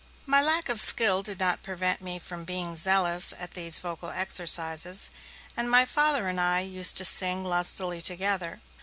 My 0.25 0.41
lack 0.41 0.67
of 0.67 0.81
skill 0.81 1.21
did 1.21 1.39
not 1.39 1.61
prevent 1.61 2.01
me 2.01 2.17
from 2.17 2.43
being 2.43 2.75
zealous 2.75 3.35
at 3.37 3.51
these 3.51 3.77
vocal 3.77 4.09
exercises, 4.09 5.11
and 5.55 5.69
my 5.69 5.85
Father 5.85 6.27
and 6.27 6.41
I 6.41 6.61
used 6.61 6.97
to 6.97 7.05
sing 7.05 7.45
lustily 7.45 8.01
together. 8.01 8.61